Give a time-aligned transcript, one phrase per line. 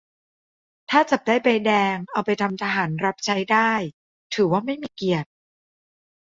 [0.89, 3.71] -ถ้าจับได้ใบแดง เอาไปทำทหารรับใช้ได้
[4.33, 5.29] ถือว่าไม่มีเกียรติ?